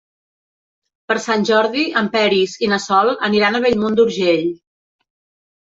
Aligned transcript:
Per 1.11 1.17
Sant 1.25 1.45
Jordi 1.49 1.83
en 2.01 2.09
Peris 2.17 2.57
i 2.65 2.71
na 2.73 2.81
Sol 2.87 3.13
aniran 3.29 3.55
a 3.55 3.63
Bellmunt 3.69 4.01
d'Urgell. 4.03 4.51